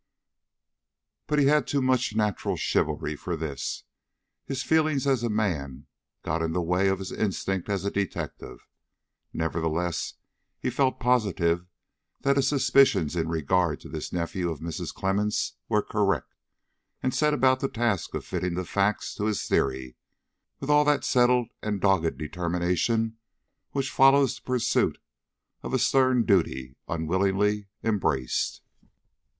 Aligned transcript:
But 1.27 1.37
he 1.37 1.45
had 1.45 1.67
too 1.67 1.79
much 1.79 2.15
natural 2.15 2.57
chivalry 2.57 3.15
for 3.15 3.35
this. 3.37 3.83
His 4.47 4.63
feelings 4.63 5.05
as 5.05 5.21
a 5.21 5.29
man 5.29 5.85
got 6.23 6.41
in 6.41 6.53
the 6.53 6.59
way 6.63 6.87
of 6.87 6.97
his 6.97 7.11
instinct 7.11 7.69
as 7.69 7.85
a 7.85 7.91
detective. 7.91 8.67
Nevertheless, 9.31 10.15
he 10.59 10.71
felt 10.71 10.99
positive 10.99 11.67
that 12.21 12.35
his 12.35 12.47
suspicions 12.49 13.15
in 13.15 13.27
regard 13.29 13.79
to 13.81 13.89
this 13.89 14.11
nephew 14.11 14.49
of 14.49 14.59
Mrs. 14.59 14.91
Clemmens 14.91 15.53
were 15.69 15.83
correct, 15.83 16.33
and 17.03 17.13
set 17.13 17.35
about 17.35 17.59
the 17.59 17.69
task 17.69 18.15
of 18.15 18.25
fitting 18.25 18.57
facts 18.63 19.13
to 19.13 19.25
his 19.25 19.45
theory, 19.47 19.97
with 20.59 20.71
all 20.71 20.83
that 20.83 21.03
settled 21.03 21.49
and 21.61 21.79
dogged 21.79 22.17
determination 22.17 23.17
which 23.69 23.91
follows 23.91 24.37
the 24.37 24.41
pursuit 24.41 24.97
of 25.61 25.75
a 25.75 25.77
stern 25.77 26.25
duty 26.25 26.75
unwillingly 26.87 27.67
embraced. 27.83 28.61